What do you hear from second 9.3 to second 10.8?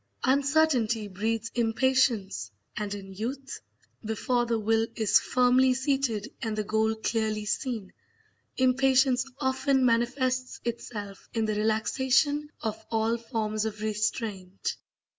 often manifests